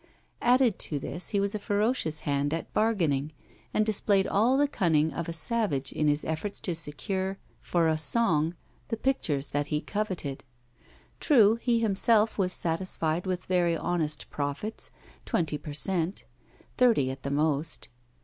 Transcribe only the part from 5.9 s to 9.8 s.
in his efforts to secure, for a song, the pictures that he